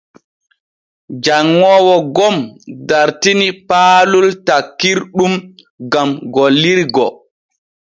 [1.23, 2.35] Janŋoowo gom
[2.87, 5.33] dartini paalon takkirɗum
[5.91, 7.05] gam gollirgo.